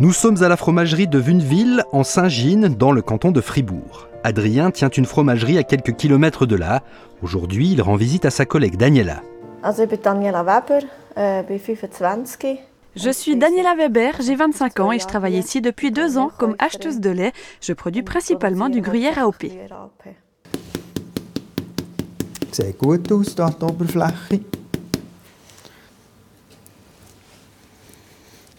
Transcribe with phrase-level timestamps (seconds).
[0.00, 4.08] Nous sommes à la fromagerie de Vuneville, en Saint-Gine, dans le canton de Fribourg.
[4.24, 6.82] Adrien tient une fromagerie à quelques kilomètres de là.
[7.22, 9.22] Aujourd'hui, il rend visite à sa collègue Daniela.
[12.96, 16.56] Je suis Daniela Weber, j'ai 25 ans et je travaille ici depuis deux ans comme
[16.58, 17.32] acheteuse de lait.
[17.60, 19.46] Je produis principalement du gruyère AOP.
[22.54, 24.40] Sieht gut aus, hier die Oberfläche.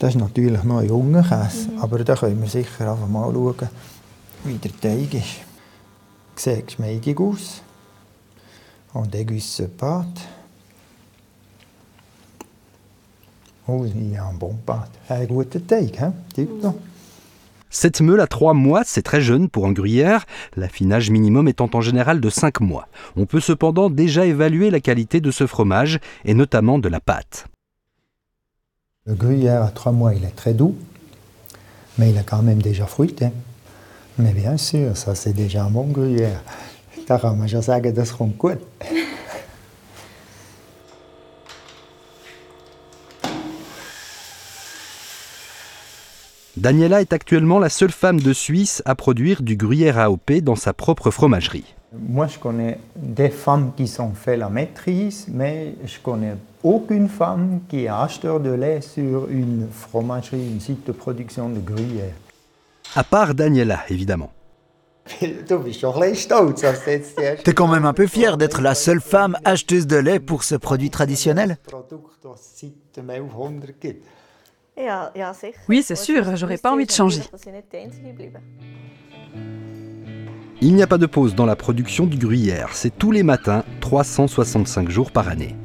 [0.05, 3.69] Das ist natürlich noch ein junger Käse, aber da können wir sicher einfach mal schauen,
[4.43, 5.41] wie der Teig ist.
[6.35, 7.63] Sieht geschmeidig aus.
[8.93, 10.21] Und éguisse pâte.
[13.65, 14.91] Oh, il y a un bon pâte.
[15.09, 16.13] Un guter Teig, hein?
[16.35, 16.79] Tipptopp.
[17.71, 21.81] Cette meule à 3 mois, c'est très jeune pour un gruyère, l'affinage minimum étant en
[21.81, 22.87] général de 5 mois.
[23.15, 27.47] On peut cependant déjà évaluer la qualité de ce fromage, et notamment de la pâte.
[29.07, 30.75] Le gruyère à 3 mois, il est très doux,
[31.99, 33.27] mais il est quand même déjà fruité.
[34.17, 36.41] Mais bien sûr, ça c'est déjà un bon gruyère.
[46.57, 50.73] Daniela est actuellement la seule femme de Suisse à produire du gruyère AOP dans sa
[50.73, 51.75] propre fromagerie.
[51.99, 57.59] Moi, je connais des femmes qui ont fait la maîtrise, mais je connais aucune femme
[57.69, 62.13] qui est acheteur de lait sur une fromagerie, un site de production de gruyère.
[62.95, 64.31] À part Daniela, évidemment.
[65.19, 65.35] T'es
[67.53, 70.89] quand même un peu fier d'être la seule femme acheteuse de lait pour ce produit
[70.89, 74.03] traditionnel Produkt, das es seit dem 1100 gibt.
[75.69, 77.21] Oui, c'est sûr, j'aurais pas envie de changer.
[80.67, 83.63] Il n'y a pas de pause dans la production du gruyère, c'est tous les matins,
[83.81, 85.55] 365 jours par année.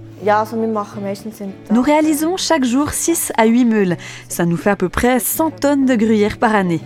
[1.71, 3.97] Nous réalisons chaque jour 6 à 8 meules.
[4.29, 6.83] Ça nous fait à peu près 100 tonnes de gruyère par année.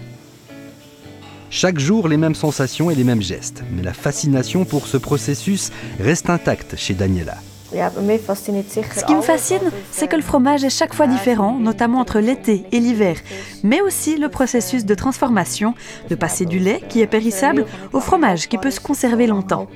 [1.51, 3.65] Chaque jour, les mêmes sensations et les mêmes gestes.
[3.73, 7.39] Mais la fascination pour ce processus reste intacte chez Daniela.
[7.75, 12.65] Ce qui me fascine, c'est que le fromage est chaque fois différent, notamment entre l'été
[12.73, 13.17] et l'hiver,
[13.63, 15.75] mais aussi le processus de transformation,
[16.09, 19.67] de passer du lait qui est périssable au fromage qui peut se conserver longtemps.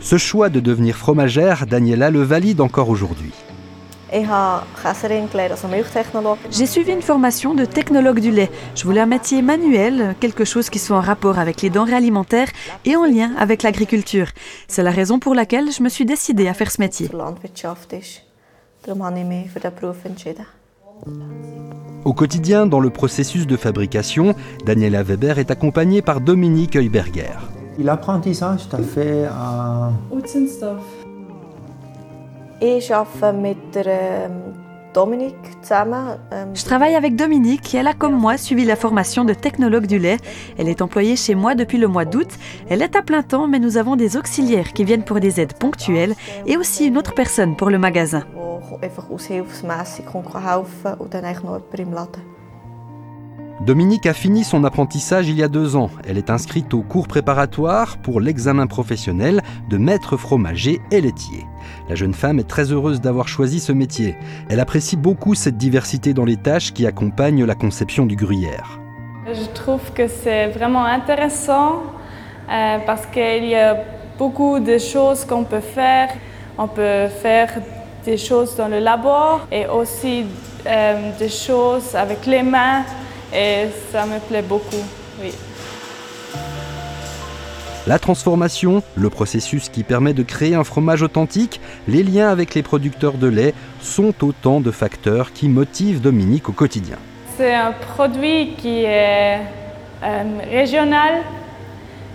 [0.00, 3.32] Ce choix de devenir fromagère, Daniela le valide encore aujourd'hui.
[6.50, 8.50] J'ai suivi une formation de technologue du lait.
[8.74, 12.48] Je voulais un métier manuel, quelque chose qui soit en rapport avec les denrées alimentaires
[12.84, 14.28] et en lien avec l'agriculture.
[14.68, 17.08] C'est la raison pour laquelle je me suis décidée à faire ce métier.
[22.04, 24.34] Au quotidien, dans le processus de fabrication,
[24.64, 27.36] Daniela Weber est accompagnée par Dominique Heuberger.
[27.78, 28.76] L'apprentissage, tu
[33.04, 33.32] fait
[35.74, 35.84] à
[36.54, 39.98] Je travaille avec Dominique et elle a comme moi suivi la formation de technologue du
[39.98, 40.16] lait.
[40.56, 42.30] Elle est employée chez moi depuis le mois d'août.
[42.70, 45.52] Elle est à plein temps mais nous avons des auxiliaires qui viennent pour des aides
[45.52, 46.14] ponctuelles
[46.46, 48.24] et aussi une autre personne pour le magasin.
[53.62, 55.88] Dominique a fini son apprentissage il y a deux ans.
[56.06, 59.40] Elle est inscrite au cours préparatoire pour l'examen professionnel
[59.70, 61.46] de maître fromager et laitier.
[61.88, 64.14] La jeune femme est très heureuse d'avoir choisi ce métier.
[64.50, 68.78] Elle apprécie beaucoup cette diversité dans les tâches qui accompagnent la conception du gruyère.
[69.26, 71.82] Je trouve que c'est vraiment intéressant
[72.50, 73.78] euh, parce qu'il y a
[74.18, 76.10] beaucoup de choses qu'on peut faire.
[76.58, 77.54] On peut faire
[78.04, 80.26] des choses dans le labo et aussi
[80.66, 82.84] euh, des choses avec les mains
[83.34, 84.84] et ça me plaît beaucoup.
[85.20, 85.32] Oui.
[87.86, 92.64] La transformation, le processus qui permet de créer un fromage authentique, les liens avec les
[92.64, 96.96] producteurs de lait sont autant de facteurs qui motivent Dominique au quotidien.
[97.36, 99.38] C'est un produit qui est
[100.02, 101.22] euh, régional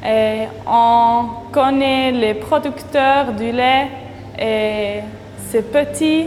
[0.05, 3.87] et on connaît les producteurs du lait
[4.37, 4.99] et
[5.49, 6.25] c'est petit.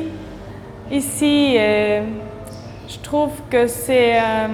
[0.91, 2.01] Ici, euh,
[2.89, 4.49] je trouve que c'est euh,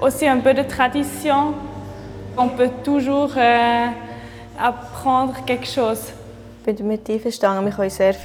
[0.00, 1.54] aussi un peu de tradition.
[2.36, 3.86] On peut toujours euh,
[4.58, 6.00] apprendre quelque chose.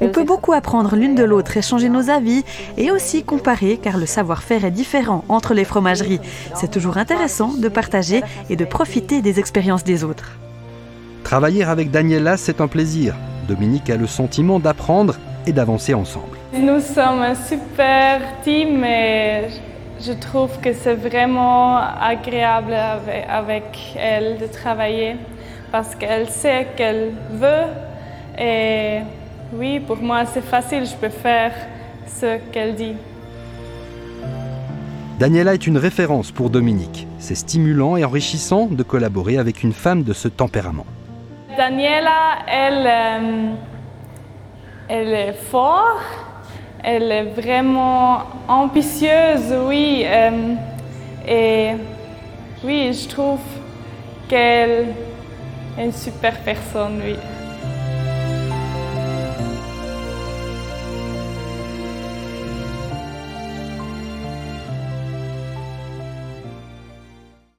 [0.02, 2.44] On peut beaucoup apprendre l'une de l'autre, échanger nos avis
[2.76, 6.20] et aussi comparer car le savoir-faire est différent entre les fromageries.
[6.56, 10.32] C'est toujours intéressant de partager et de profiter des expériences des autres.
[11.24, 13.16] Travailler avec Daniela, c'est un plaisir.
[13.48, 16.31] Dominique a le sentiment d'apprendre et d'avancer ensemble.
[16.54, 19.44] Nous sommes un super team et
[20.02, 25.16] je trouve que c'est vraiment agréable avec, elle de travailler
[25.72, 27.68] parce qu'elle sait qu'elle veut
[28.38, 29.00] et
[29.54, 31.54] oui, pour moi c'est facile, je peux faire
[32.06, 32.96] ce qu'elle dit.
[35.20, 37.08] Daniela est une référence pour Dominique.
[37.18, 40.86] C'est stimulant et enrichissant de collaborer avec une femme de ce tempérament.
[41.56, 43.54] Daniela, elle, euh,
[44.90, 46.31] elle est forte,
[46.84, 50.04] elle est vraiment ambitieuse, oui.
[50.06, 50.56] Euh,
[51.28, 51.72] et
[52.64, 53.40] oui, je trouve
[54.28, 54.88] qu'elle
[55.78, 57.16] est une super personne, oui.